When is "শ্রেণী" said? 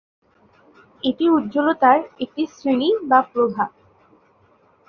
2.53-2.89